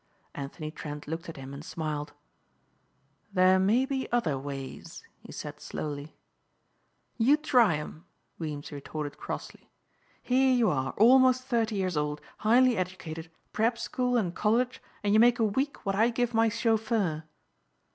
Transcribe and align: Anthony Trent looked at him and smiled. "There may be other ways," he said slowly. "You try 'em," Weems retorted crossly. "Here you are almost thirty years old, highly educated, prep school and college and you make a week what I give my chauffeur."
Anthony 0.33 0.71
Trent 0.71 1.07
looked 1.07 1.29
at 1.29 1.37
him 1.37 1.53
and 1.53 1.63
smiled. 1.63 2.13
"There 3.31 3.59
may 3.59 3.85
be 3.85 4.11
other 4.11 4.35
ways," 4.35 5.03
he 5.19 5.31
said 5.31 5.59
slowly. 5.59 6.15
"You 7.17 7.37
try 7.37 7.75
'em," 7.75 8.05
Weems 8.39 8.71
retorted 8.71 9.19
crossly. 9.19 9.69
"Here 10.23 10.51
you 10.55 10.71
are 10.71 10.93
almost 10.97 11.43
thirty 11.43 11.75
years 11.75 11.97
old, 11.97 12.19
highly 12.37 12.77
educated, 12.79 13.29
prep 13.53 13.77
school 13.77 14.17
and 14.17 14.33
college 14.33 14.81
and 15.03 15.13
you 15.13 15.19
make 15.19 15.37
a 15.37 15.45
week 15.45 15.85
what 15.85 15.93
I 15.93 16.09
give 16.09 16.33
my 16.33 16.49
chauffeur." 16.49 17.25